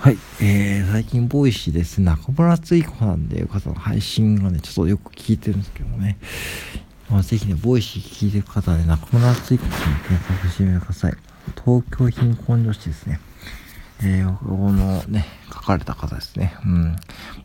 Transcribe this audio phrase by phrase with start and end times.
[0.00, 6.16] はい、えー、最近、 Voicyで、中村敦彦なんていう方の配信がね、ちょっとよく聞いてるんですけどもね、
[7.10, 11.12] まあ、ぜひね、 Voicy聞いてる方はね、中村敦彦さん検索してみてください。
[11.62, 13.20] 東京貧困女子ですね。
[14.02, 16.54] えー、このね、書かれた方ですね。
[16.64, 16.96] うん。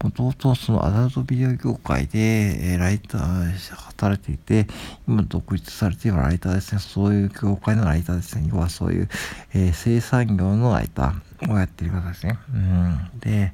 [0.02, 4.72] もともとそのアダルトビデオ業界で、えー、ライター、働いていて、
[5.08, 6.80] 今独立されているライターですね。
[6.80, 8.48] そういう業界のライターですね。
[8.50, 9.10] 要はそういう、
[9.54, 12.40] えー、生産業のライターをやっている方ですね。
[12.54, 13.10] うん。
[13.20, 13.54] で、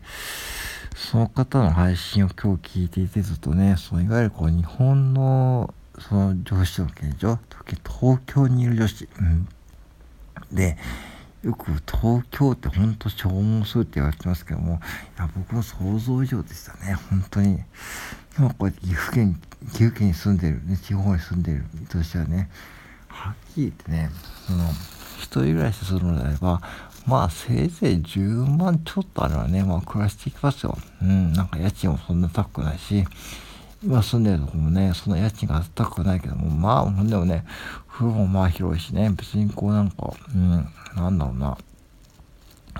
[0.95, 9.47] その方の配信を今日聞いていてずっとね、そのいわゆるこう日本のその女子の現状、東京にいる女子、うん、
[10.51, 10.77] で、
[11.43, 14.79] よく東京ってほんと消耗するって言われてますけども、
[15.17, 17.59] いや、僕の想像以上でしたね、本当に。
[18.37, 19.41] 今こうやって岐阜県、
[19.71, 22.49] 岐阜県に住んでる、ね、地方に住んでる身としてはね、
[23.07, 24.11] はっきり言ってね、
[24.45, 24.63] その、
[25.17, 26.61] 一人暮らしするのであれば、
[27.07, 30.77] まあ、せいぜい10万ちょっとあればね、まあ、暮らしていきますよ。
[31.01, 33.03] うん、なんか家賃もそんな高くないし、
[33.83, 37.43] 今住んでるとこもね、そんな家賃が高くないけども、まあ、ほんでもね、
[37.91, 41.57] 風呂もまあ広いしね、別にこうなんか、うん、なんだろうな、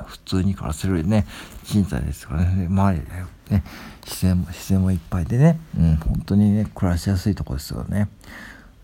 [0.05, 1.25] 普通に暮らせるね、
[1.65, 3.63] 賃貸ですからね、周りでね、
[4.05, 8.07] 自然も、自然もいっぱいでね、うん、本当にね、暮らしやすいとこですよね。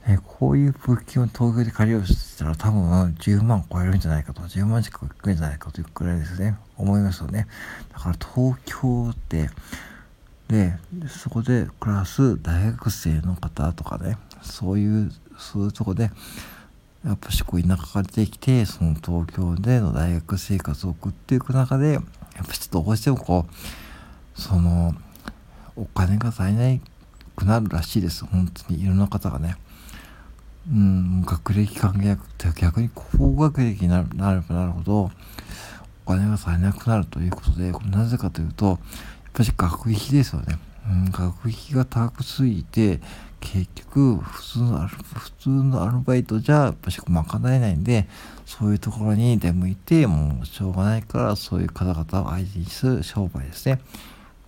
[0.10, 7.48] えこういう物件を東京で借りようとしたら多分10万超えるんじゃないかと、10万近くいくんじゃないかというくらいですね、思いますよね。
[7.94, 9.50] だから東京って、
[10.48, 10.78] で、
[11.10, 16.12] そこで暮らす大学生の方とかね、そういう、そういうとこで、
[17.06, 22.02] やっぱしこう田舎から出てきて、その東京での大学生活を送っていく中で、やっ
[22.46, 24.94] ぱちょっとどうしてもこう、その、
[25.76, 26.82] お金が足りない
[27.36, 28.26] くなるらしいです。
[28.26, 29.56] 本当にいろんな方がね。
[30.70, 34.06] うん、学歴関係なくて、逆に高学歴になれ
[34.42, 35.12] ばなるほど、
[36.06, 38.78] お金が足りなくなるということで、なぜかというと、やっ
[39.34, 40.60] ぱり学費ですよね。
[41.12, 43.00] 学費が高すぎて、
[43.40, 48.08] 結局、普通の普通のアルバイトじゃ、やっぱし賄えないんで、
[48.46, 53.80] そういうところに出向いて、もうしょうがないから、そういう方々を相手にする商売ですね。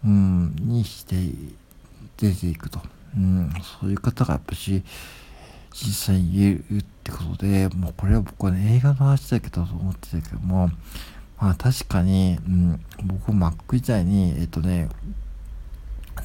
[0.03, 1.16] うん、にして、
[2.18, 2.81] 出ていくと。
[3.16, 4.84] うん、そういう方がやっぱし、
[5.72, 10.69] 実際に言えるってことで、もうこれは僕はね、映画の話だけだと思ってたけども、
[11.40, 14.90] まあ確かに、うん、僕、マック時代に、えっとね、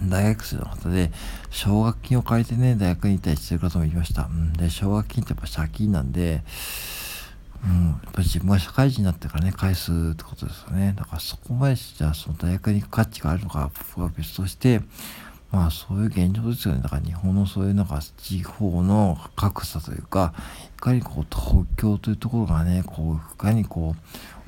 [0.03, 1.11] 大学生の方で、
[1.51, 4.25] 奨学金を借りてね、大学に行ったりしてる方もいました。
[4.25, 6.43] うん、で、奨学金ってやっぱ借金なんで、
[7.65, 10.95] うん、やっぱ自分が社会人になってからね、返すってことですよね。
[10.97, 14.83] だからそこまでじゃあその大学に行く価値があるのか、僕は別として、
[15.51, 16.83] まあそういう現状ですよね。
[16.83, 20.35] だから日本のそういうなんか地方の格差というか、
[20.77, 24.01] いかにこう東京というところがね、こう、いかにこう、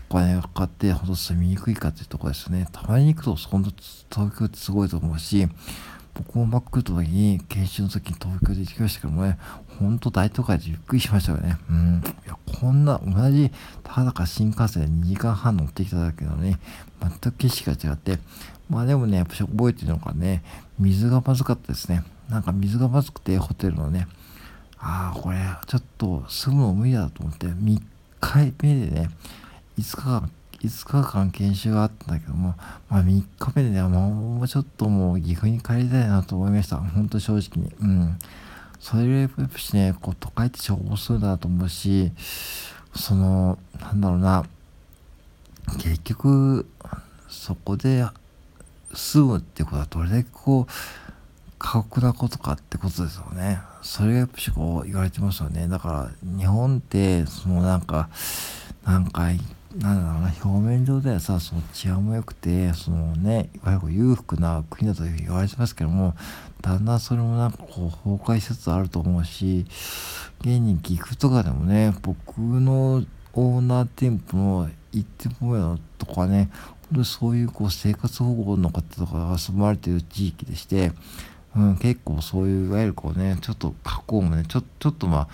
[0.08, 2.66] 金がかかってほんと住みにくいかっていうところですね。
[2.72, 3.70] たまに行くと、本当
[4.10, 5.48] 東京ってすごいと思うし、
[6.14, 9.38] 僕もマックった時に、研修の時に東京で行きましたけどもね、
[9.78, 11.58] ほんと大都会でゆっくりしましたよね。
[11.68, 12.02] うん。
[12.24, 13.50] いや、こんな、同じ、
[13.82, 16.58] ただか新幹線で2時間半乗ってきただけどね、
[17.00, 18.18] 全く景色が違って、
[18.70, 20.42] まあでもね、やっぱし覚えてるのがね、
[20.78, 22.02] 水がまずかったですね。
[22.30, 24.08] なんか水がまずくて、ホテルのね、
[24.78, 27.82] ああ、これ、ちょっと住むの無理だと思って、3
[28.20, 29.10] 日目でね、
[29.78, 32.54] 5日間、5日間研修があったんだけども、
[32.88, 36.76] まあ3日目でね、もうちょっともう岐阜に帰りたいなと思いました。
[36.76, 37.72] ほんと正直に。
[37.80, 38.18] うん。
[38.80, 42.12] それよりやっぱしね、こう都会って重宝するなと思うし、
[42.94, 44.44] その、なんだろうな、
[45.78, 46.66] 結局、
[47.28, 48.06] そこで
[48.94, 50.72] 住むってことはどれだけこう、
[51.58, 53.60] 過酷なことかってことですよね。
[53.82, 55.68] それがやっぱしこう言われてますよね。
[55.68, 58.08] だから日本って、そのなんか、
[58.84, 59.22] なんか
[59.78, 66.14] なんだろうな、表面上ではさ、その治安も良くて、そのね、いわゆる裕福な国だと言われてますけども、
[66.62, 69.66] だんだんそれもなんかこう崩壊しつつあると思うし、
[70.40, 73.04] 現に岐阜とかでもね、僕の
[73.34, 76.48] オーナー店舗の行ってもよとかね、
[76.90, 80.92] 本当そういうこう生活保護の方とかが住まれている地域でして、
[81.54, 85.28] うん、結構そういういわゆるこうね、ちょっと加工もね、ちょちょっとまあ、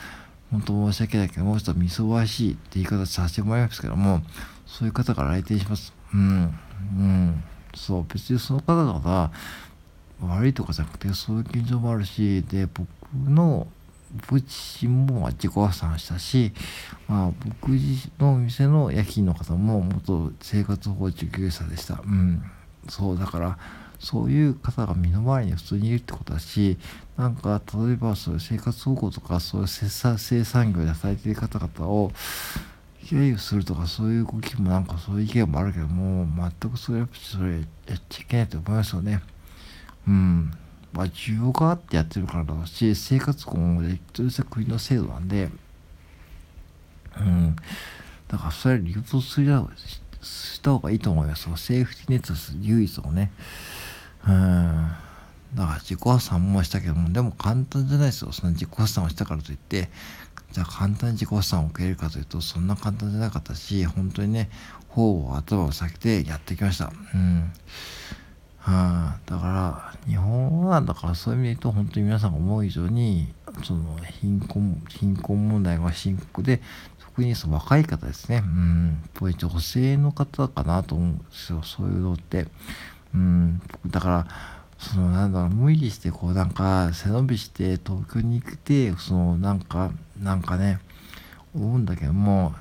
[0.53, 4.21] 本当申し訳ないけど、もうちょっとみそばしいって言い方させてもらいますけども、
[4.67, 5.95] そういう方から来店します。
[6.15, 6.55] うん。
[6.99, 7.45] うん。
[7.75, 9.31] そう、別にその方々が
[10.21, 13.67] 悪いとかじゃなくて、そういう現状もあるし、で、僕の、
[14.15, 16.53] 僕自身も自己破産したし、
[17.09, 22.03] まあ、僕自身の店の夜勤の方も元生活保護受給者でした。
[22.05, 22.43] うん。
[22.91, 23.59] そう、だから、
[24.03, 26.77] そういう方が身の回りに普通にいるってことだし、
[27.17, 32.11] なんか、例えばそういう生活保護とか、そういう生産業で働いている方々を、
[33.05, 36.27] 揶揄するとかそういう動きもなんかそういう意見もあるけども、
[36.61, 37.59] 全くそれやっぱそれや
[37.95, 39.23] っちゃいけないと思いますよね。
[40.09, 40.51] うん。
[40.93, 45.49] まあ、需要があってやってるからだし、生活今後でとした国の制度なんで、
[47.19, 47.57] うん。
[48.27, 49.47] だからそれは流通する
[50.23, 51.43] した方がいいと思います。
[51.57, 53.31] セーフティネット唯一をね。
[54.29, 54.93] うん。
[55.55, 58.33] だから自己破産もしたけども、でも簡単じゃないですよ。
[58.33, 59.91] その自己破産をしたからといって、
[60.53, 64.51] じゃあ簡単に自己破産を受けれるかというと、そんな簡単じゃなかったし、本当にね、
[64.89, 66.93] 頬を頭を下げてやってきました。
[67.15, 67.53] うん。
[68.59, 73.33] はあ、だから、日本は、だからそういう意味で言うと、本当に皆さんが思う以上に、
[73.65, 76.63] その貧困、貧困問題が深刻で、
[77.01, 78.43] 特にその若い方ですね。
[78.47, 79.01] うん。
[79.03, 81.63] やっぱり女性の方かなと思うんですよ。
[81.63, 82.47] そういうのって。
[83.15, 83.63] うん。
[83.87, 84.27] だから、
[84.79, 90.81] そのなんだろう、無理してこうなんか背伸びして東京に行って、そのなんか、なんかね、
[91.55, 92.55] 思うんだけども、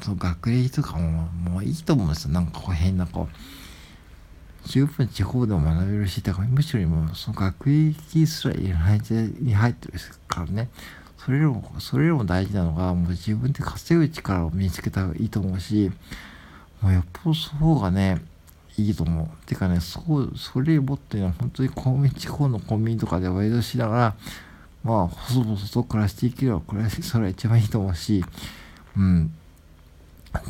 [0.00, 2.32] その学歴とかももういいと思うんですよ。
[2.32, 9.98] なんかこう変なこう、十分地方でも学べるし、だからむしろもその学歴すらいらないでに入ってる
[10.28, 10.68] からね。
[11.18, 15.90] それよりも、それよりも大事なのが、もう自分で稼ぐ力を身につけた方がいいと思うし、
[16.82, 18.20] もうよっぽどその方がね、
[18.76, 19.46] いいと思う。
[19.46, 24.14] てかね、そう、それもっていうのは本当に公民地方のコンビニとかでワイドしながら、
[24.82, 28.24] まあ、細々と暮らしていければ、これ、それは一番いいと思うし、
[28.96, 29.34] うん。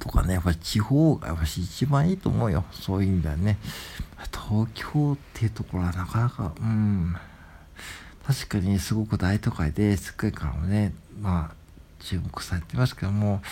[0.01, 2.65] とかね、やっぱ地方がやっぱし一番いいと思うよ。
[2.73, 3.59] そういう意味ではね。
[4.33, 7.15] 東京っていうところはなかなか、うん。
[8.27, 11.55] 確かにすごく大都会で、すっごいからもね、まあ、
[12.01, 13.43] 注目されてますけども、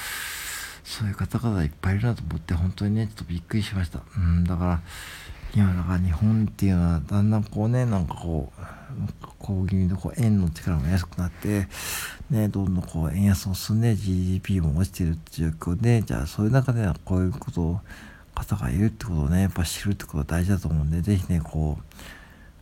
[0.84, 4.00] そういう方々いっぱいいるなと思って、本当にね、ちょっとびっくりしました。
[4.16, 4.80] うん、だから、
[5.54, 8.62] 今だから日本っていうのはだんだんこうね、なんかこう、
[9.38, 11.68] こう気味でこう円の力も安くなって、
[12.30, 17.80] ね、どんどんこう円安も進んで GDP も落ちてるって状況で、じゃあそういう中ではこういうことを、
[18.34, 21.94] 方がいるってことをね、やっぱ知るってことが大事だと思うんで、ぜひね、こう、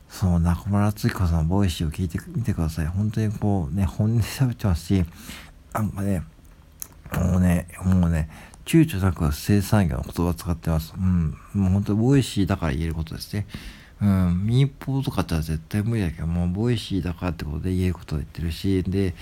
[0.08, 2.87] その中村敦彦さんのボイシーを聞いてみてください。
[2.87, 5.05] 本当にこうね、本音で喋ってますし、
[5.72, 6.22] なんか、ね、
[8.70, 10.94] 躊躇なく性産業の言葉を使ってます。
[10.96, 11.37] うん。
[11.55, 13.49] もう本当に Voicyだから言えることですね。
[14.00, 19.17] うん、民放とかって絶対無理だけども、う Voicyだからってことで言えることを言ってるし、で、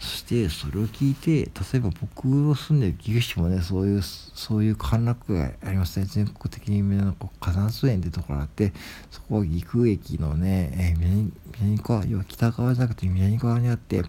[0.00, 6.06] そしてそれを聞いて、例えば僕の住んでる岐阜市もね、そういう、そういう歓楽街ありますね。
[6.06, 8.72] 全国的に有名な金津園ってところがあって、
[9.12, 14.02] そこは岐阜駅のね、えー、南南側、要は北側じゃなくて南側にあって、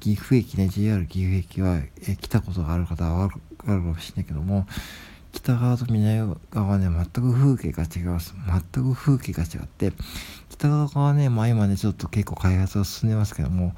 [0.00, 4.66] 岐阜駅ね、JR 岐阜駅は、え、来たことがある方はわかるかもしれないけども、
[5.32, 8.34] 北側と南側はね、全く風景が違います。
[8.72, 9.92] 全く風景が違って、
[10.48, 13.74] 北側はね、まあ今ね、ちょっと結構開発が進んでますけども、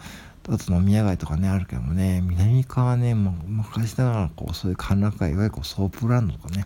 [0.48, 6.64] あと飲み屋街とかね、あるけどもね、南側はね、もう昔ながらこう、そういう歓楽街、いわゆるこうソープランドとかね、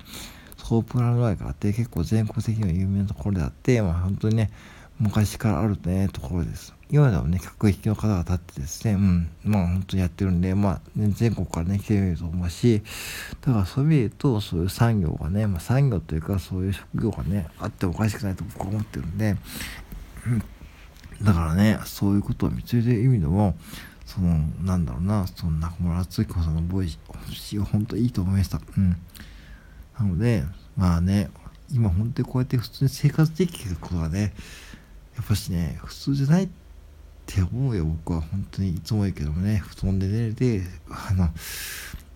[0.57, 4.51] ソープランド街があって、結構全国的には有名なところであって、まあ本当にね、
[4.99, 6.75] 昔からあるね、ところです。
[6.91, 12.83] 今でもね、客引きの方が立ってですね、うん、まあ本当にやってるんで、まあ、ね、全国からね、来てみると思うし、
[13.43, 19.37] だからそういうと、そういう産業がね、まあ産業というかそういう職業がね、あっておかしくないと僕は思ってるんで、
[20.27, 20.31] う
[21.23, 23.57] ん、だからね、そういうことを見つけてる意味でも、
[24.07, 26.99] その、なんだろうな、その中村敦彦さんのボイス、
[27.61, 28.61] 本当いいと思いました。
[28.77, 28.97] うん。
[29.99, 30.45] なので、
[30.77, 31.29] まあね、
[31.73, 34.33] 今本当にこうやって普通に生活できることがね、
[35.17, 36.49] やっぱしね、普通じゃないっ
[37.27, 38.21] て思うよ、僕は。
[38.21, 41.29] 本当にいつも言うけどもね、布団で寝れて、あの、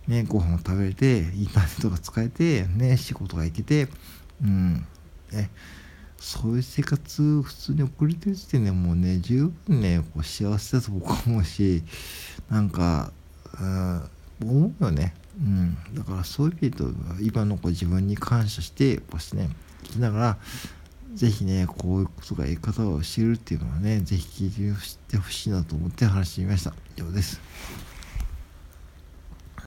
[0.06, 3.88] ね、ご飯を食べれて、インターネットが使えて、ね、仕事が行けて、
[4.42, 4.86] うん、
[5.32, 5.50] ね、
[6.18, 11.82] そういう生活普通に送れてる時点でもうね、十分ね、こう幸せだと僕は思うし、
[12.50, 13.12] なんか、
[13.58, 14.10] うん、
[14.42, 15.14] 思うよね。
[15.38, 15.76] うん。
[15.94, 19.48] だからそういう意味で言うと今のこう自分に感謝して、こうしてね、
[19.84, 20.38] 聞きながら、
[21.14, 24.74] ぜひね、こういうことが言い方を知るっていうのはね、ぜひ聞い
[25.08, 26.72] てほしいなと思って話してみました。
[26.96, 27.40] 以上です。